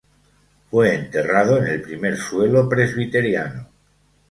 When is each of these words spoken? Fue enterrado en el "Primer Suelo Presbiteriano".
Fue 0.71 0.95
enterrado 0.95 1.59
en 1.59 1.67
el 1.67 1.81
"Primer 1.83 2.17
Suelo 2.17 2.67
Presbiteriano". 2.67 3.69